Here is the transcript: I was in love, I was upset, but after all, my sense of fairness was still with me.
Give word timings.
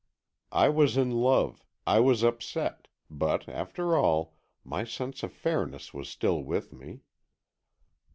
I 0.55 0.67
was 0.67 0.97
in 0.97 1.11
love, 1.11 1.63
I 1.85 1.99
was 1.99 2.23
upset, 2.23 2.87
but 3.07 3.47
after 3.47 3.95
all, 3.95 4.35
my 4.63 4.83
sense 4.83 5.21
of 5.21 5.31
fairness 5.31 5.93
was 5.93 6.09
still 6.09 6.41
with 6.43 6.73
me. 6.73 7.01